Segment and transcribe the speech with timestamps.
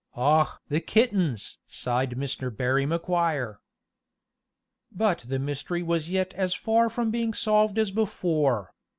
[0.15, 0.47] "Och!
[0.67, 2.49] the kittens!" sighed Mr.
[2.49, 3.59] Barney Maguire.
[4.91, 8.73] But the mystery was yet as far from being solved as before.